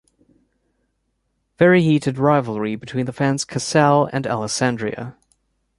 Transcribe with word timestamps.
Very 1.59 1.83
heated 1.83 2.17
rivalry 2.17 2.75
between 2.75 3.05
the 3.05 3.13
fans 3.13 3.45
Casale 3.45 4.09
and 4.11 4.25
Alessandria. 4.25 5.15